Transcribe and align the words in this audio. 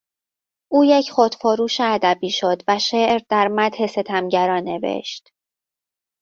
او 0.71 0.83
یک 0.85 1.11
خودفروش 1.11 1.77
ادبی 1.81 2.29
شد 2.29 2.61
و 2.67 2.79
شعر 2.79 3.19
در 3.29 3.47
مدح 3.47 3.87
ستمگران 3.87 4.63
نوشت. 4.63 5.33